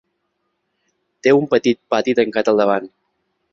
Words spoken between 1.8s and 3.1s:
pati tancat al davant.